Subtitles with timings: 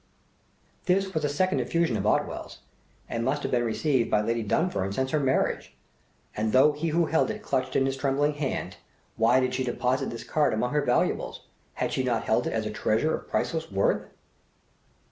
[0.87, 2.57] This was a second effusion of Otwell's,
[3.07, 5.75] and must have been received by Lady Dunfern since her marriage;
[6.35, 8.77] and, thought he who held it clutched in his trembling hand,
[9.15, 11.41] Why did she deposit this card amongst her valuables
[11.75, 14.07] had she not held it as a treasure of priceless worth?